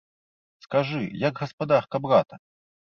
[0.67, 2.45] Скажы, як гаспадарка брата?